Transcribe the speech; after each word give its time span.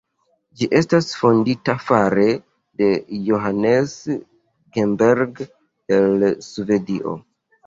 Ĝi 0.59 0.67
estas 0.77 1.09
fondita 1.17 1.75
fare 1.89 2.25
de 2.83 2.87
Johannes 3.27 3.93
Genberg 4.79 5.45
el 5.99 6.27
Svedio. 6.49 7.17